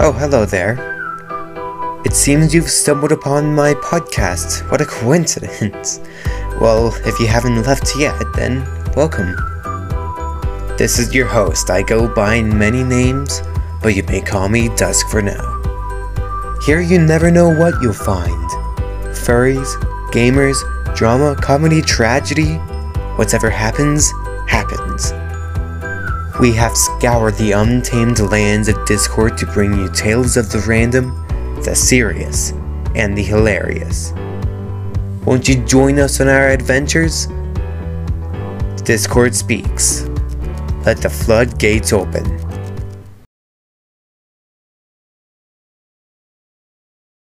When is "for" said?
15.08-15.22